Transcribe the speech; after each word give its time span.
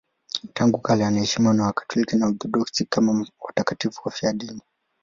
Tangu 0.53 0.79
kale 0.81 1.03
wanaheshimiwa 1.03 1.53
na 1.53 1.65
Wakatoliki 1.65 2.15
na 2.15 2.25
Waorthodoksi 2.25 2.85
kama 2.85 3.27
watakatifu 3.39 4.01
wafiadini. 4.05 4.61